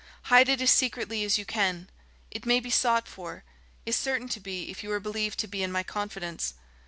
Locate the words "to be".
4.29-4.71, 5.41-5.61